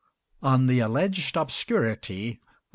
[0.41, 2.39] ON THE ALLEGED OBSCURITY OF MR.